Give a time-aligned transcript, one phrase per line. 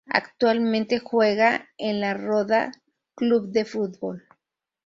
[0.09, 2.71] Actualmente juega en el La Roda
[3.15, 4.23] Club de Fútbol.